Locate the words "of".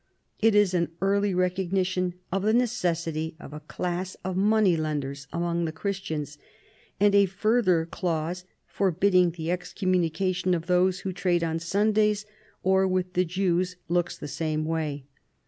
2.31-2.41, 3.39-3.53, 4.25-4.35, 10.55-10.65